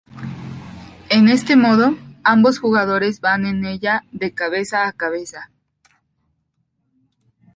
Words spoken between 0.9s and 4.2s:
En este modo, ambos jugadores van en ella